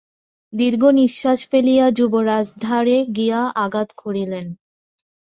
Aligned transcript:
দীর্ঘ 0.53 0.81
নিশ্বাস 0.99 1.39
ফেলিয়া 1.47 1.85
যুবরাজ 1.91 2.47
দ্বারে 2.61 2.97
গিয়া 3.17 3.41
আঘাত 3.55 3.89
করিলেন। 3.97 4.45